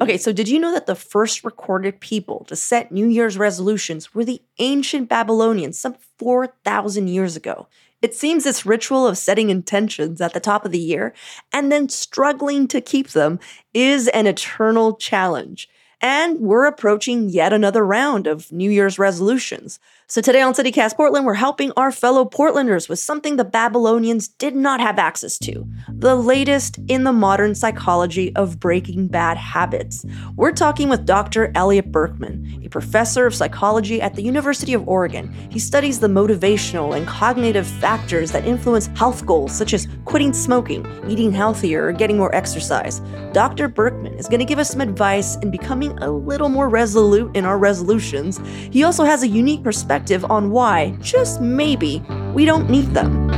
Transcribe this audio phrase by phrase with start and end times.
[0.00, 4.14] Okay, so did you know that the first recorded people to set New Year's resolutions
[4.14, 7.66] were the ancient Babylonians some 4,000 years ago?
[8.00, 11.14] It seems this ritual of setting intentions at the top of the year
[11.52, 13.40] and then struggling to keep them
[13.74, 15.68] is an eternal challenge.
[16.00, 19.80] And we're approaching yet another round of New Year's resolutions.
[20.10, 24.26] So today on City Cast Portland, we're helping our fellow Portlanders with something the Babylonians
[24.26, 30.06] did not have access to the latest in the modern psychology of breaking bad habits.
[30.34, 31.52] We're talking with Dr.
[31.54, 35.30] Elliot Berkman, a professor of psychology at the University of Oregon.
[35.50, 40.86] He studies the motivational and cognitive factors that influence health goals, such as quitting smoking,
[41.06, 43.02] eating healthier, or getting more exercise.
[43.34, 43.68] Dr.
[43.68, 47.44] Berkman is going to give us some advice in becoming a little more resolute in
[47.44, 48.40] our resolutions.
[48.70, 52.00] He also has a unique perspective perspective on why, just maybe,
[52.32, 53.28] we don't need them.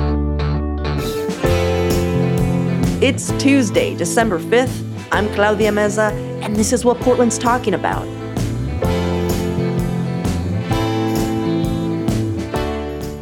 [3.02, 4.84] It's Tuesday, December 5th.
[5.10, 8.04] I'm Claudia Meza, and this is what Portland's talking about.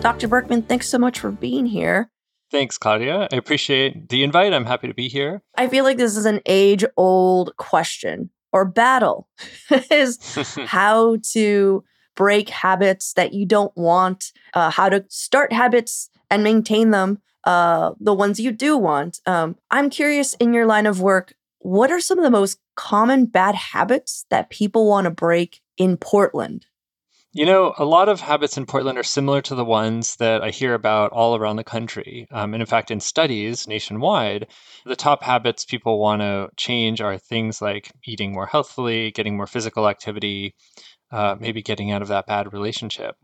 [0.03, 0.27] Dr.
[0.27, 2.11] Berkman, thanks so much for being here.
[2.51, 3.29] Thanks, Claudia.
[3.31, 4.53] I appreciate the invite.
[4.53, 5.43] I'm happy to be here.
[5.57, 9.29] I feel like this is an age old question or battle
[9.91, 10.19] is
[10.67, 11.85] how to
[12.19, 17.93] break habits that you don't want, uh, how to start habits and maintain them, uh,
[18.01, 19.21] the ones you do want.
[19.25, 23.27] Um, I'm curious in your line of work, what are some of the most common
[23.27, 26.67] bad habits that people want to break in Portland?
[27.33, 30.51] You know, a lot of habits in Portland are similar to the ones that I
[30.51, 32.27] hear about all around the country.
[32.31, 34.47] Um, and in fact, in studies nationwide,
[34.85, 39.47] the top habits people want to change are things like eating more healthfully, getting more
[39.47, 40.55] physical activity,
[41.11, 43.17] uh, maybe getting out of that bad relationship.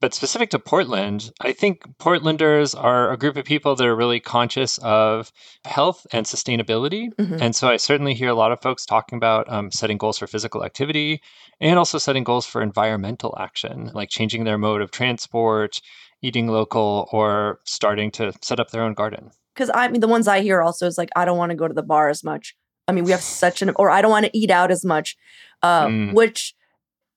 [0.00, 4.20] But specific to Portland, I think Portlanders are a group of people that are really
[4.20, 5.32] conscious of
[5.64, 7.08] health and sustainability.
[7.14, 7.40] Mm-hmm.
[7.40, 10.26] And so I certainly hear a lot of folks talking about um, setting goals for
[10.26, 11.22] physical activity
[11.60, 15.80] and also setting goals for environmental action, like changing their mode of transport,
[16.20, 19.30] eating local, or starting to set up their own garden.
[19.54, 21.68] Because I mean, the ones I hear also is like, I don't want to go
[21.68, 22.56] to the bar as much.
[22.88, 25.16] I mean, we have such an, or I don't want to eat out as much,
[25.62, 26.12] uh, mm.
[26.12, 26.54] which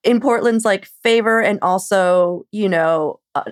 [0.04, 3.44] in Portland's like favor and also, you know, uh,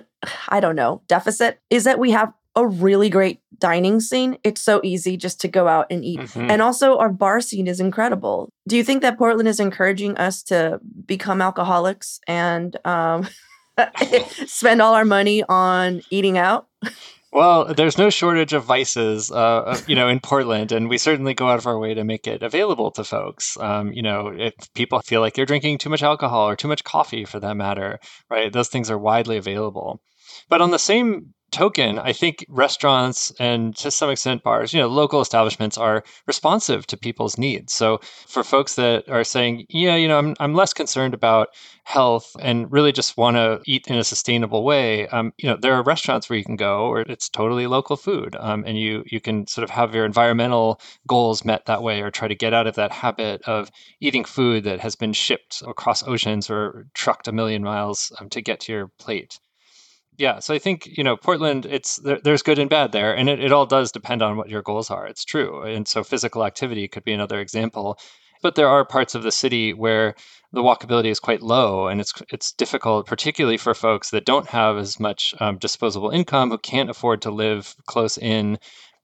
[0.49, 4.37] I don't know, deficit is that we have a really great dining scene.
[4.43, 6.19] It's so easy just to go out and eat.
[6.19, 6.49] Mm-hmm.
[6.49, 8.49] And also our bar scene is incredible.
[8.67, 13.27] Do you think that Portland is encouraging us to become alcoholics and um,
[14.47, 16.67] spend all our money on eating out?
[17.37, 21.47] Well, there's no shortage of vices, uh, you know, in Portland, and we certainly go
[21.47, 23.55] out of our way to make it available to folks.
[23.59, 26.83] Um, you know, if people feel like you're drinking too much alcohol or too much
[26.83, 28.51] coffee, for that matter, right?
[28.51, 30.01] Those things are widely available.
[30.49, 34.87] But on the same token, I think restaurants and to some extent bars, you know,
[34.87, 37.73] local establishments are responsive to people's needs.
[37.73, 41.49] So for folks that are saying, yeah, you know, I'm, I'm less concerned about
[41.83, 45.73] health and really just want to eat in a sustainable way, um, you know, there
[45.73, 49.21] are restaurants where you can go where it's totally local food, um, and you you
[49.21, 52.67] can sort of have your environmental goals met that way, or try to get out
[52.67, 53.71] of that habit of
[54.01, 58.41] eating food that has been shipped across oceans or trucked a million miles um, to
[58.41, 59.39] get to your plate
[60.17, 63.29] yeah so i think you know portland it's there, there's good and bad there and
[63.29, 66.43] it, it all does depend on what your goals are it's true and so physical
[66.43, 67.97] activity could be another example
[68.41, 70.13] but there are parts of the city where
[70.53, 74.77] the walkability is quite low and it's it's difficult particularly for folks that don't have
[74.77, 78.57] as much um, disposable income who can't afford to live close in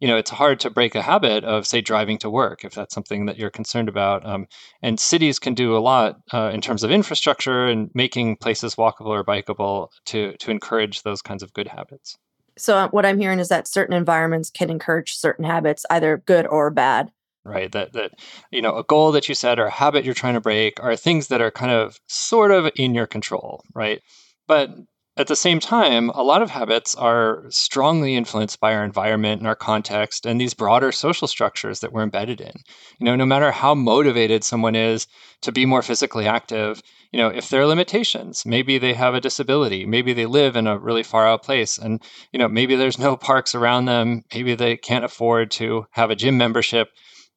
[0.04, 2.94] you know, it's hard to break a habit of, say, driving to work if that's
[2.94, 4.26] something that you're concerned about.
[4.26, 4.48] Um,
[4.82, 9.08] and cities can do a lot uh, in terms of infrastructure and making places walkable
[9.08, 12.18] or bikeable to to encourage those kinds of good habits.
[12.58, 16.48] So uh, what I'm hearing is that certain environments can encourage certain habits, either good
[16.48, 17.10] or bad.
[17.46, 17.72] Right.
[17.72, 18.12] That that
[18.52, 20.98] you know, a goal that you set or a habit you're trying to break are
[20.98, 24.02] things that are kind of sort of in your control, right?
[24.50, 24.70] But
[25.16, 29.48] at the same time, a lot of habits are strongly influenced by our environment and
[29.48, 32.54] our context and these broader social structures that we're embedded in.
[32.98, 35.06] You know, no matter how motivated someone is
[35.42, 39.22] to be more physically active, you know, if there are limitations, maybe they have a
[39.22, 42.02] disability, maybe they live in a really far out place and,
[42.32, 46.16] you know, maybe there's no parks around them, maybe they can't afford to have a
[46.16, 46.90] gym membership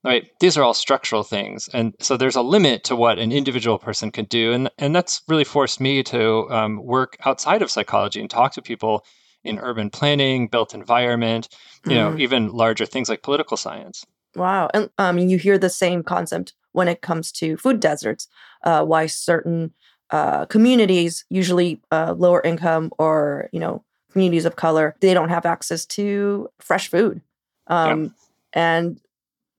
[0.07, 0.31] right?
[0.41, 1.69] These are all structural things.
[1.75, 4.53] And so there's a limit to what an individual person can do.
[4.53, 8.63] And and that's really forced me to um, work outside of psychology and talk to
[8.63, 9.05] people
[9.45, 11.49] in urban planning built environment
[11.87, 12.21] you know mm.
[12.21, 14.05] even larger things like political science.
[14.35, 14.69] Wow.
[14.75, 18.29] And um, you hear the same concept when it comes to food deserts
[18.65, 19.73] uh, why certain
[20.11, 25.47] uh, communities usually uh, lower income or you know communities of color they don't have
[25.47, 27.21] access to fresh food.
[27.69, 28.11] Um, yeah.
[28.53, 29.01] and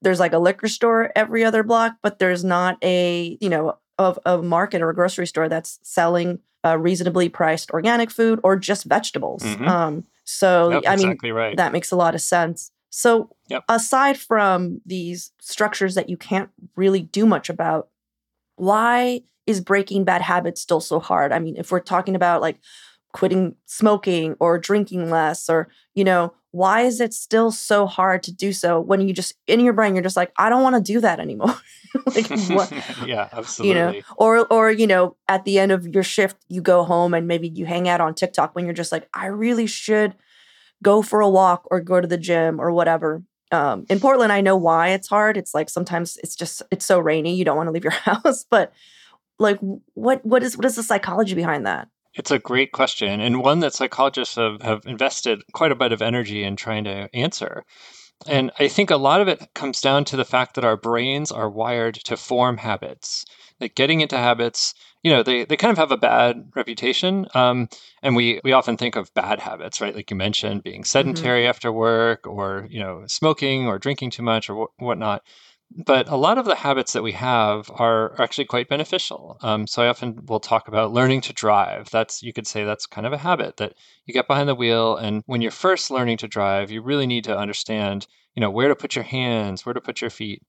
[0.02, 4.20] there's like a liquor store every other block, but there's not a, you know, of
[4.26, 8.84] a market or a grocery store that's selling uh, reasonably priced organic food or just
[8.86, 9.44] vegetables.
[9.44, 9.68] Mhm.
[9.68, 11.56] Um, so Yep, I mean, exactly right.
[11.58, 12.72] that makes a lot of sense.
[12.90, 13.64] So, Yep.
[13.70, 17.90] aside from these structures that you can't really do much about,
[18.56, 21.32] why is breaking bad habits still so hard?
[21.32, 22.58] I mean, if we're talking about like
[23.14, 28.32] quitting smoking or drinking less, or, you know, why is it still so hard to
[28.32, 30.94] do so when you just in your brain, you're just like, I don't want to
[30.94, 31.56] do that anymore?
[32.08, 32.72] like, what?
[33.06, 33.70] yeah, absolutely.
[33.70, 37.14] You know, or or you know at the end of your shift you go home
[37.14, 40.16] and maybe you hang out on tiktok when you're just like i really should
[40.84, 44.42] go for a walk or go to the gym or whatever um, in portland i
[44.42, 47.68] know why it's hard it's like sometimes it's just it's so rainy you don't want
[47.68, 48.74] to leave your house but
[49.40, 49.60] like
[49.94, 53.60] what what is what is the psychology behind that It's a great question, and one
[53.60, 57.64] that psychologists have, have invested quite a bit of energy in trying to answer.
[58.26, 61.32] And I think a lot of it comes down to the fact that our brains
[61.32, 63.24] are wired to form habits.
[63.62, 64.74] Like getting into habits,
[65.04, 67.28] you know, they, they kind of have a bad reputation.
[67.36, 67.70] Um,
[68.02, 69.96] and we, we often think of bad habits, right?
[69.96, 74.50] Like you mentioned, being sedentary after work or, you know, smoking or drinking too much
[74.50, 75.24] or wh- whatnot
[75.72, 79.38] but a lot of the habits that we have are actually quite beneficial.
[79.42, 81.90] Um, so I often will talk about learning to drive.
[81.90, 83.74] That's you could say that's kind of a habit that
[84.06, 87.26] you get behind the wheel, and when you're first learning to drive, you really need
[87.26, 90.42] to understand, you know, where to put your hands, where to put your feet.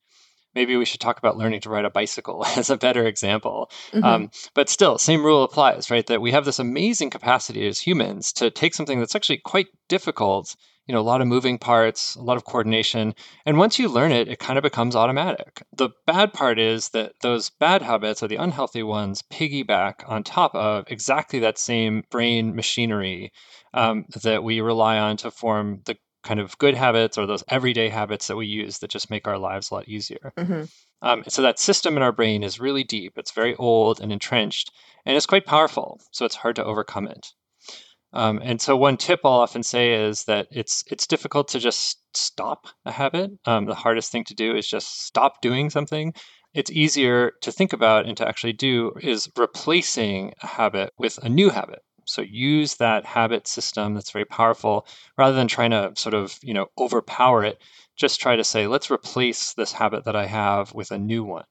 [0.55, 3.71] Maybe we should talk about learning to ride a bicycle as a better example.
[3.93, 4.05] Mhm.
[4.05, 6.07] Um, but still, same rule applies, right?
[6.07, 10.57] That we have this amazing capacity as humans to take something that's actually quite difficult,
[10.89, 13.15] you know, a lot of moving parts, a lot of coordination.
[13.47, 15.63] And once you learn it, it kind of becomes automatic.
[15.73, 20.55] The bad part is that those bad habits or the unhealthy ones piggyback on top
[20.57, 23.33] of exactly that same brain machinery
[23.75, 27.89] um, that we rely on to form the kind of good habits or those everyday
[27.89, 30.33] habits that we use that just make our lives a lot easier.
[30.39, 30.69] Mhm.
[31.03, 33.19] Um, so that system in our brain is really deep.
[33.19, 34.73] It's very old and entrenched,
[35.07, 36.01] and it's quite powerful.
[36.13, 37.33] So it's hard to overcome it.
[38.13, 41.99] Um, and so one tip I'll often say is that it's it's difficult to just
[42.15, 43.31] stop a habit.
[43.45, 46.15] Um, the hardest thing to do is just stop doing something.
[46.55, 51.29] It's easier to think about and to actually do is replacing a habit with a
[51.29, 51.81] new habit.
[52.07, 54.87] So use that habit system that's very powerful
[55.19, 57.59] rather than trying to sort of you know overpower it.
[57.97, 61.45] Just try to say, let's replace this habit that I have with a new one.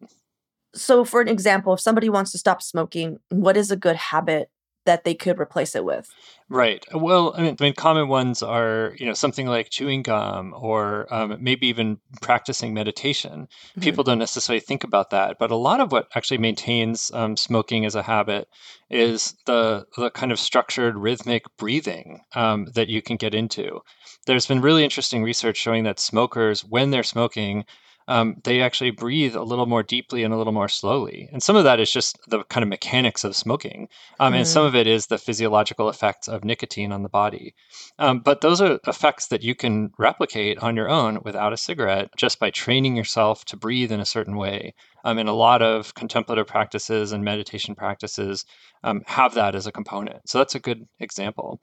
[0.76, 4.50] so for an example if somebody wants to stop smoking what is a good habit
[4.88, 6.10] that they could replace it with
[6.50, 6.86] Right.
[6.94, 11.14] Well, I mean, I mean, common ones are, you know, something like chewing gum or
[11.14, 13.50] um, maybe even practicing meditation.
[13.78, 13.82] Mhm.
[13.82, 17.84] People don't necessarily think about that, but a lot of what actually maintains um, smoking
[17.86, 18.48] as a habit
[18.90, 23.82] is the the kind of structured rhythmic breathing um, that you can get into.
[24.26, 27.66] There's been really interesting research showing that smokers, when they're smoking,
[28.08, 31.30] um, they actually breathe a little more deeply and a little more slowly.
[31.32, 33.90] And some of that is just the kind of mechanics of smoking.
[34.20, 37.54] Um, and some of it is the physiological effects of nicotine on the body.
[38.00, 42.10] Um, but those are effects that you can replicate on your own without a cigarette
[42.16, 44.74] just by training yourself to breathe in a certain way.
[45.04, 48.46] Um, and a lot of contemplative practices and meditation practices
[48.84, 50.28] um, have that as a component.
[50.30, 51.62] So that's a good example.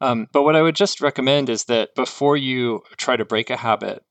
[0.00, 3.56] Um, but what I would just recommend is that before you try to break a
[3.56, 4.02] habit,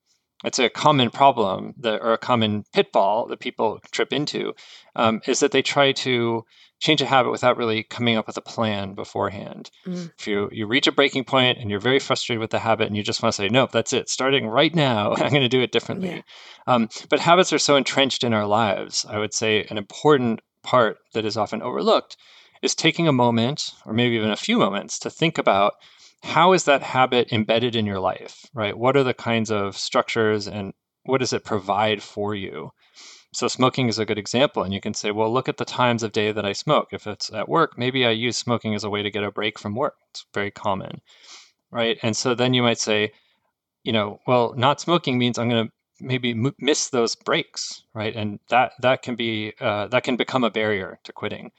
[0.43, 4.53] it's a common problem that, or a common pitfall that people trip into
[4.95, 6.43] um, is that they try to
[6.79, 9.69] change a habit without really coming up with a plan beforehand.
[9.85, 10.11] Mm.
[10.17, 12.97] If you, you reach a breaking point and you're very frustrated with the habit and
[12.97, 15.61] you just want to say, nope, that's it, starting right now, I'm going to do
[15.61, 16.09] it differently.
[16.09, 16.21] Yeah.
[16.65, 19.05] Um, but habits are so entrenched in our lives.
[19.07, 22.17] I would say an important part that is often overlooked
[22.63, 25.73] is taking a moment or maybe even a few moments to think about
[26.23, 28.77] how is that habit embedded in your life, right?
[28.77, 30.73] What are the kinds of structures and
[31.03, 32.71] what does it provide for you?
[33.33, 36.03] So smoking is a good example, and you can say, well, look at the times
[36.03, 36.89] of day that I smoke.
[36.91, 39.57] If it's at work, maybe I use smoking as a way to get a break
[39.57, 39.95] from work.
[40.09, 41.01] It's very common,
[41.71, 41.97] right?
[42.03, 43.13] And so then you might say,
[43.83, 48.15] you know, well, not smoking means I'm going to maybe m- miss those breaks, right?
[48.15, 51.51] And that that can be uh, that can become a barrier to quitting.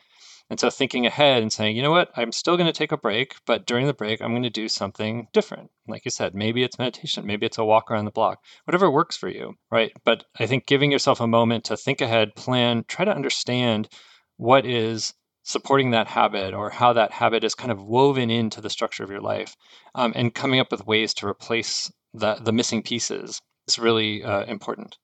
[0.52, 2.98] And so thinking ahead and saying, you know what, I'm still going to take a
[2.98, 5.70] break, but during the break, I'm going to do something different.
[5.88, 9.16] Like you said, maybe it's meditation, maybe it's a walk around the block, whatever works
[9.16, 9.92] for you, right?
[10.04, 13.88] But I think giving yourself a moment to think ahead, plan, try to understand
[14.36, 18.68] what is supporting that habit or how that habit is kind of woven into the
[18.68, 19.56] structure of your life
[19.94, 24.44] um, and coming up with ways to replace the, the missing pieces is really uh,
[24.44, 24.98] important.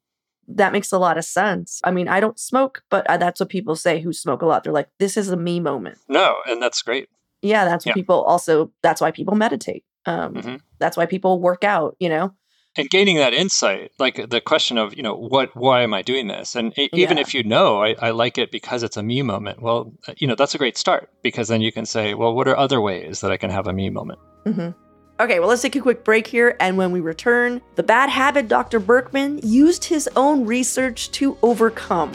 [0.48, 1.80] That makes a lot of sense.
[1.84, 4.64] I mean, I don't smoke, but uh, that's what people say who smoke a lot.
[4.64, 5.98] They're like, this is a me moment.
[6.08, 7.08] No, and that's great.
[7.42, 7.94] Yeah, that's what Yeah.
[7.94, 9.84] people also, that's why people meditate.
[10.06, 10.60] Um, Mhm.
[10.78, 12.32] That's why people work out, you know?
[12.76, 16.28] and gaining that insight, like the question of, you know, what, why am I doing
[16.28, 16.54] this?
[16.54, 17.22] And it, even Yeah.
[17.22, 20.36] if you know, I, I like it because it's a me moment, well, you know,
[20.36, 23.32] that's a great start because then you can say, well, what are other ways that
[23.32, 24.20] I can have a me moment?
[24.46, 24.70] hmm
[25.20, 26.56] Okay, well, let's take a quick break here.
[26.60, 28.78] And when we return, the bad habit Dr.
[28.78, 32.12] Berkman used his own research to overcome.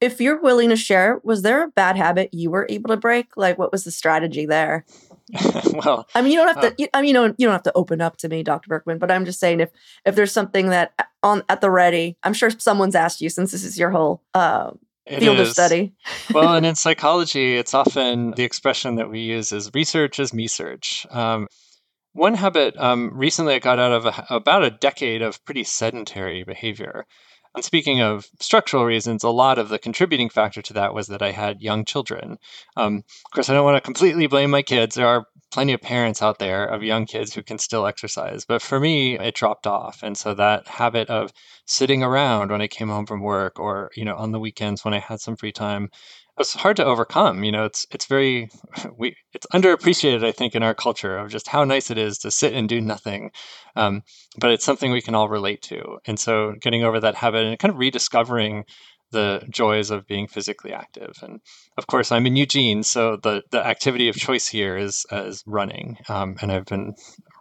[0.00, 3.36] If you're willing to share, was there a bad habit you were able to break?
[3.36, 4.86] Like, what was the strategy there?
[5.72, 6.74] well, I mean, you don't have Uh, to.
[6.78, 7.34] You, I mean, you don't.
[7.38, 8.68] You don't have to open up to me, Dr.
[8.68, 8.98] Berkman.
[8.98, 9.70] But I'm just saying, if
[10.04, 13.50] if there's something that uh, on at the ready, I'm sure someone's asked you since
[13.52, 14.72] this is your whole uh,
[15.08, 15.94] field of study.
[16.32, 20.46] well, and in psychology, it's often the expression that we use is research is me
[20.46, 21.06] search.
[21.10, 21.48] Um,
[22.12, 26.44] one habit um, recently I got out of a, about a decade of pretty sedentary
[26.44, 27.06] behavior.
[27.54, 31.22] And speaking of structural reasons, a lot of the contributing factor to that was that
[31.22, 32.38] I had young children.
[32.76, 34.96] Um, of course, I don't want to completely blame my kids.
[34.96, 38.44] There are plenty of parents out there of young kids who can still exercise.
[38.44, 40.02] But for me, it dropped off.
[40.02, 41.32] And so that habit of
[41.64, 44.94] sitting around when I came home from work or, you know, on the weekends when
[44.94, 45.90] I had some free time
[46.38, 47.44] was hard to overcome.
[47.44, 48.50] You know, it's it's very
[48.96, 52.30] we it's underappreciated, I think, in our culture of just how nice it is to
[52.30, 53.30] sit and do nothing.
[53.76, 54.02] Um,
[54.38, 55.98] but it's something we can all relate to.
[56.06, 58.64] And so getting over that habit and kind of rediscovering
[59.10, 61.12] the joys of being physically active.
[61.22, 61.40] And
[61.78, 65.98] of course, I'm in Eugene, so the the activity of choice here is is running.
[66.08, 66.94] Um, and I've been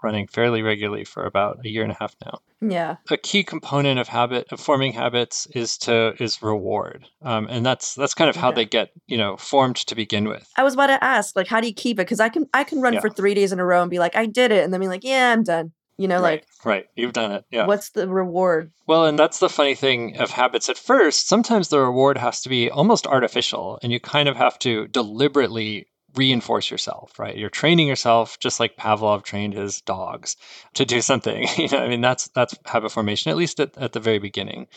[0.04, 2.98] running fairly regularly for about a year and a half now Yeah.
[3.10, 7.96] a key component of habit of forming habits is to is reward um, and that's
[7.96, 8.56] that's kind of how Okay.
[8.56, 11.62] they get you know formed to begin with I was about to ask, like, how
[11.62, 12.04] do you keep it?
[12.06, 13.00] Because I can I can run Yeah.
[13.00, 14.88] for three days in a row and be like, I did it, and then be
[14.90, 15.72] like, yeah, I'm done.
[15.98, 16.86] You know, right like, right.
[16.96, 17.46] You've done it.
[17.52, 17.68] Yeah.
[17.68, 18.72] what's the reward?
[18.88, 20.70] well and that's the funny thing of habits.
[20.70, 24.58] At first sometimes the reward has to be almost artificial and you kind of have
[24.60, 27.38] to deliberately reinforce yourself right?
[27.38, 30.36] You're training yourself just like pavlov trained his dogs
[30.76, 31.48] to do something.
[31.58, 34.68] You know i mean that's that's habit formation at least at, at the very beginning.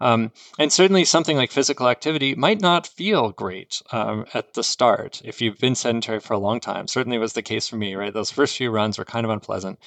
[0.00, 5.22] Um, and certainly something like physical activity might not feel great um, at the start
[5.24, 6.88] if you've been sedentary for a long time.
[6.88, 8.12] Certainly was the case for me right?
[8.12, 9.78] Those first few runs were kind of unpleasant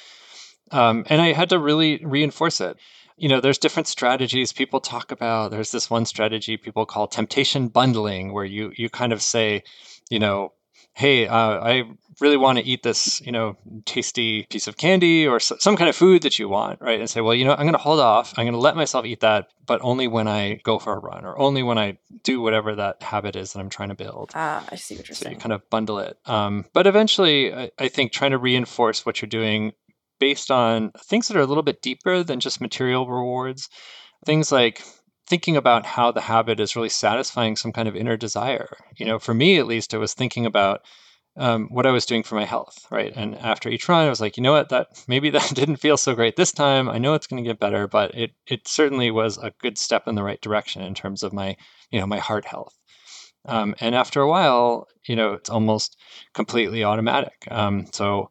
[0.71, 2.77] um, and i had to really reinforce it.
[3.17, 5.49] You know there's different strategies people talk about.
[5.51, 9.63] There's this one strategy people call temptation bundling where you you kind of say
[10.09, 10.53] you know
[10.93, 11.83] hey uh, i
[12.19, 13.55] really want to eat this you know
[13.85, 16.99] tasty piece of candy or some kind of food that you want right?
[16.99, 18.33] And say well you know i'm going to hold off.
[18.37, 21.25] I'm going to let myself eat that but only when i go for a run
[21.25, 24.31] or only when i do whatever that habit is that i'm trying to build.
[24.33, 25.35] Ah, I see what you're saying.
[25.35, 26.17] you kind of bundle it.
[26.25, 29.73] Um, but eventually, I, I think trying to reinforce what you're doing
[30.19, 33.69] based on things that are a little bit deeper than just material rewards.
[34.25, 34.83] Things like
[35.27, 38.77] thinking about how the habit is really satisfying some kind of inner desire.
[38.95, 40.81] You know, for me at least, I was thinking about
[41.37, 43.13] um, what I was doing for my health, right?
[43.15, 45.97] And after each run, I was like, you know what, that maybe that didn't feel
[45.97, 46.89] so great this time.
[46.89, 50.07] I know it's going to get better, but it it certainly was a good step
[50.07, 51.55] in the right direction in terms of my
[51.91, 52.73] you know my heart health.
[53.45, 55.97] Um, and after a while, you know, it's almost
[56.33, 57.47] completely automatic.
[57.49, 58.29] Um, so,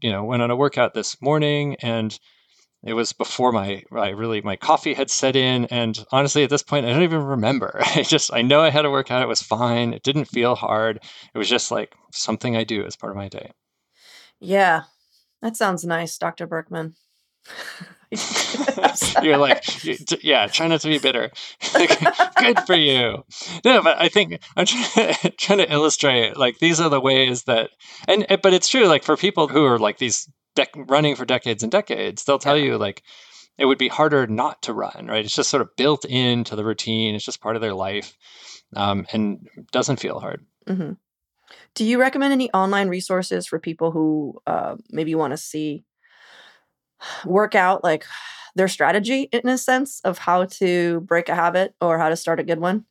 [0.00, 2.18] you know, went on a workout this morning and
[2.82, 6.62] it was before my I really my coffee had set in and honestly at this
[6.62, 7.80] point I don't even remember.
[7.96, 9.92] I just I know I had a workout, it was fine.
[9.92, 11.00] It didn't feel hard.
[11.34, 13.50] It was just like something I do as part of my day.
[14.38, 14.82] Yeah,
[15.42, 16.46] that sounds nice, Dr.
[16.46, 16.94] Berkman.
[19.22, 19.64] You're like,
[20.22, 21.30] yeah, try not to be bitter.
[22.38, 23.24] Good for you.
[23.64, 27.70] No, but I think I'm trying, trying to illustrate like these are the ways that,
[28.08, 28.86] and but it's true.
[28.86, 32.56] Like for people who are like these dec- running for decades and decades, they'll tell
[32.56, 32.64] Yeah.
[32.64, 33.02] you like
[33.58, 35.06] it would be harder not to run.
[35.06, 35.24] Right?
[35.24, 37.14] It's just sort of built into the routine.
[37.14, 38.16] It's just part of their life,
[38.74, 40.44] um, and doesn't feel hard.
[40.66, 40.92] hmm
[41.74, 45.84] Do you recommend any online resources for people who uh, maybe want to see
[47.24, 48.04] work out like
[48.54, 52.40] their strategy in a sense of how to break a habit or how to start
[52.40, 52.84] a good one?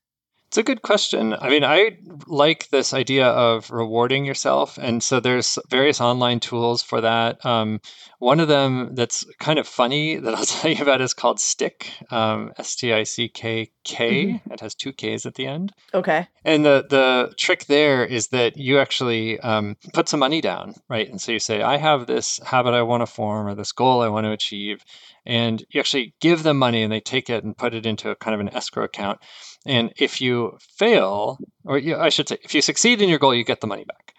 [0.56, 1.36] It's a good question.
[1.38, 1.98] I mean, I
[2.28, 7.46] like this idea of rewarding yourself, and so there's various online tools for that.
[7.46, 7.82] Um,
[8.20, 11.92] one of them that's kind of funny that I'll tell you about is called Stick,
[12.10, 14.42] um, S T I C K K.
[14.50, 15.74] It has two Ks at the end.
[15.94, 16.26] Okay.
[16.46, 21.10] And the the trick there is that you actually um, put some money down, right?
[21.10, 24.02] And so you say, I have this habit I want to form or this goal
[24.02, 24.86] I want to achieve,
[25.26, 28.16] and you actually give them money, and they take it and put it into a
[28.16, 29.20] kind of an escrow account.
[29.66, 30.45] And if you
[30.78, 33.68] fail, or you, I should say, if you succeed in your goal, you get the
[33.68, 34.14] money back.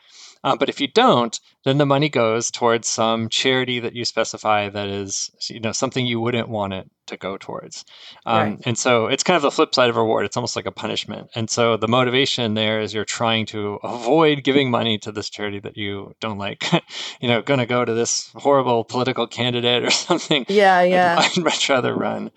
[0.46, 4.68] Uh, but if you don't, then the money goes towards some charity that you specify
[4.68, 7.84] that is, you know, something you wouldn't want it to go towards.
[8.24, 8.58] Um, right.
[8.64, 10.24] And so it's kind of the flip side of reward.
[10.24, 11.30] It's almost like a punishment.
[11.34, 15.58] And so the motivation there is you're trying to avoid giving money to this charity
[15.60, 16.64] that you don't like.
[17.20, 20.46] you know, going to go to this horrible political candidate or something.
[20.48, 21.16] Yeah, yeah.
[21.36, 22.30] I'd much rather run.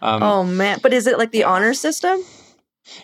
[0.00, 0.80] Um, oh man!
[0.82, 2.24] But is it like the honor system?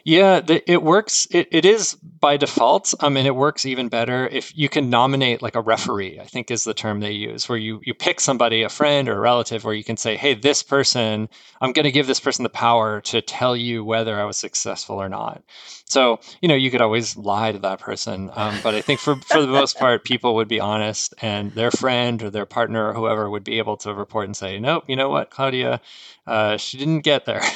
[0.04, 1.26] Yeah, it works.
[1.30, 2.94] It, it is by default.
[3.00, 6.18] I mean, it works even better if you can nominate like a referee.
[6.20, 9.16] I think is the term they use, where you you pick somebody, a friend or
[9.16, 11.28] a relative, where you can say, "Hey, this person,
[11.60, 14.96] I'm going to give this person the power to tell you whether I was successful
[14.96, 15.42] or not."
[15.84, 19.16] So you know, you could always lie to that person, um, but I think for
[19.16, 22.94] for the most part, people would be honest, and their friend or their partner or
[22.94, 25.80] whoever would be able to report and say, "Nope, you know what, Claudia,
[26.26, 27.42] uh, she didn't get there."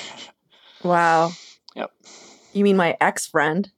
[0.85, 1.31] Wow.
[1.75, 1.91] Yep.
[2.53, 3.71] You mean my ex friend?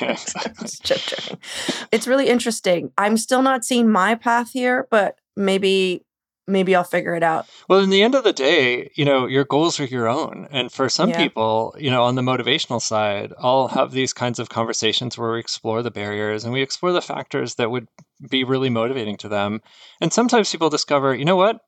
[0.00, 0.10] yeah,
[0.60, 1.38] exactly.
[1.92, 2.90] It's really interesting.
[2.98, 6.04] I'm still not seeing my path here, but maybe
[6.46, 7.46] maybe I'll figure it out.
[7.68, 10.46] Well, in the end of the day, you know, your goals are your own.
[10.50, 11.16] And for some yeah.
[11.16, 15.40] people, you know, on the motivational side, I'll have these kinds of conversations where we
[15.40, 17.88] explore the barriers and we explore the factors that would
[18.28, 19.62] be really motivating to them.
[20.00, 21.60] And sometimes people discover, you know what?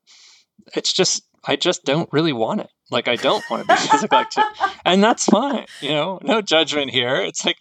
[0.75, 2.69] It's just I just don't really want it.
[2.91, 4.43] Like I don't want to be physically active,
[4.85, 5.65] and that's fine.
[5.81, 7.15] You know, no judgment here.
[7.17, 7.57] It's like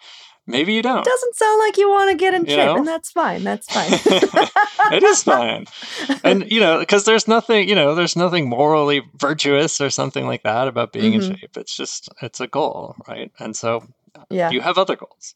[0.47, 1.01] maybe you don't.
[1.01, 2.77] It doesn't sound like you want to get in you shape, know?
[2.77, 3.45] and that's fine.
[3.45, 3.91] That's fine.
[4.93, 5.67] it is fine,
[6.25, 10.43] and you know, because there's nothing, you know, there's nothing morally virtuous or something like
[10.45, 11.33] that about being mm-hmm.
[11.33, 11.57] in shape.
[11.57, 13.31] It's just it's a goal, right?
[13.39, 13.85] And so,
[14.31, 15.35] yeah, you have other goals.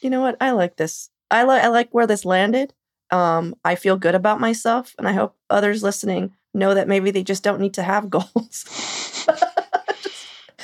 [0.00, 0.36] You know what?
[0.40, 1.10] I like this.
[1.30, 2.72] I like I like where this landed.
[3.10, 7.22] Um, I feel good about myself, and I hope others listening know that maybe they
[7.22, 9.26] just don't need to have goals.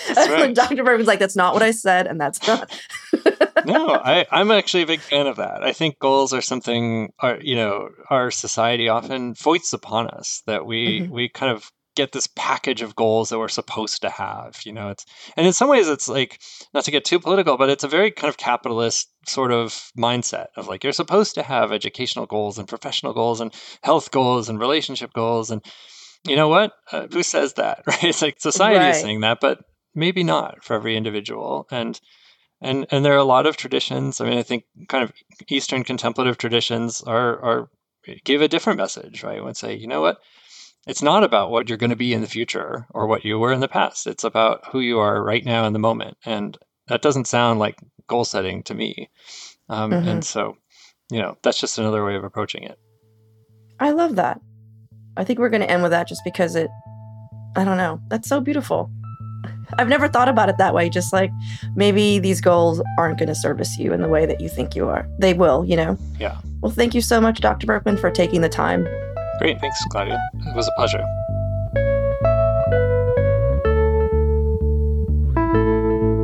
[0.16, 0.54] right.
[0.54, 0.82] Dr.
[0.82, 2.70] Berkman's like, that's not what I said, and that's not.
[3.64, 5.62] no, I, I'm actually a big fan of that.
[5.62, 10.66] I think goals are something our you know our society often foists upon us that
[10.66, 11.12] we mm-hmm.
[11.12, 14.88] we kind of get this package of goals that we're supposed to have you know
[14.88, 15.04] it's
[15.36, 16.40] and in some ways it's like
[16.72, 20.46] not to get too political but it's a very kind of capitalist sort of mindset
[20.56, 24.58] of like you're supposed to have educational goals and professional goals and health goals and
[24.58, 25.50] relationship goals.
[25.50, 25.64] And
[26.26, 26.72] you know what?
[26.90, 28.04] Uh, who says that right?
[28.04, 28.90] It's like society right.
[28.90, 29.58] is saying that but
[29.94, 31.66] maybe not for every individual.
[31.70, 32.00] And
[32.60, 34.20] and and there are a lot of traditions.
[34.20, 35.12] I mean i think kind of
[35.48, 37.68] eastern contemplative traditions are are
[38.24, 39.40] give a different message right?
[39.40, 40.18] And say you know what
[40.86, 43.52] it's not about what you're going to be in the future or what you were
[43.52, 44.06] in the past.
[44.06, 46.16] It's about who you are right now in the moment.
[46.24, 49.08] And that doesn't sound like goal setting to me.
[49.68, 50.08] Um, mm-hmm.
[50.08, 50.56] And so,
[51.10, 52.78] you know, that's just another way of approaching it.
[53.78, 54.40] I love that.
[55.16, 56.70] I think we're going to end with that just because it,
[57.56, 58.90] I don't know, that's so beautiful.
[59.78, 60.90] I've never thought about it that way.
[60.90, 61.30] Just like
[61.76, 64.88] maybe these goals aren't going to service you in the way that you think you
[64.88, 65.08] are.
[65.18, 65.96] They will, you know?
[66.18, 66.38] Yeah.
[66.60, 67.66] Well, thank you so much, Dr.
[67.66, 68.86] Berkman, for taking the time
[69.42, 69.60] Great.
[69.60, 70.22] Thanks, Claudia.
[70.46, 71.04] It was a pleasure.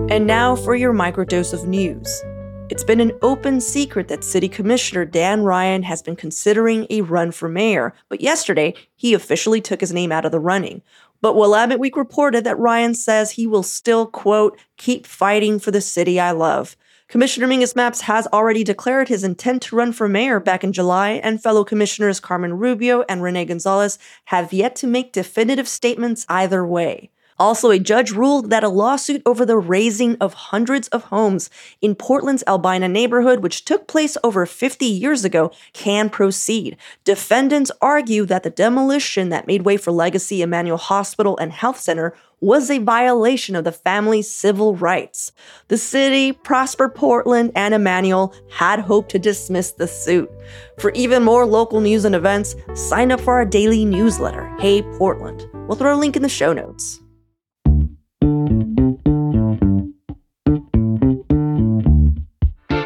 [0.09, 2.23] And now for your microdose of news.
[2.71, 7.33] It's been an open secret that City Commissioner Dan Ryan has been considering a run
[7.33, 10.81] for mayor, but yesterday he officially took his name out of the running.
[11.21, 15.81] But Willamette Week reported that Ryan says he will still, quote, keep fighting for the
[15.81, 16.77] city I love.
[17.09, 21.13] Commissioner Mingus Mapps has already declared his intent to run for mayor back in July,
[21.13, 26.67] and fellow commissioners Carmen Rubio and Rene Gonzalez have yet to make definitive statements either
[26.67, 27.11] way.
[27.39, 31.49] Also, a judge ruled that a lawsuit over the razing of hundreds of homes
[31.81, 36.77] in Portland's Albina neighborhood, which took place over 50 years ago, can proceed.
[37.05, 42.15] Defendants argue that the demolition that made way for Legacy Emanuel Hospital and Health Center
[42.41, 45.33] was a violation of the family's civil rights.
[45.69, 50.31] The city, Prosper Portland, and Emanuel had hoped to dismiss the suit.
[50.79, 55.47] For even more local news and events, sign up for our daily newsletter, Hey Portland.
[55.67, 57.01] We'll throw a link in the show notes.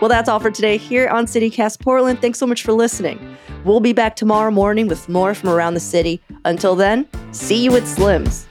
[0.01, 2.21] Well, that's all for today here on City Cast Portland.
[2.21, 3.37] Thanks so much for listening.
[3.65, 6.21] We'll be back tomorrow morning with more from around the city.
[6.45, 8.49] Until then, see you at Slim's.